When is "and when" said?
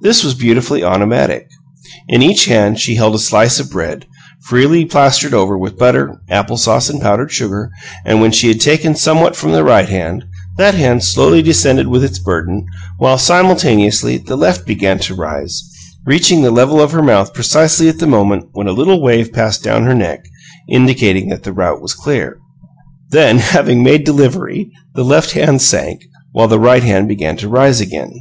8.06-8.32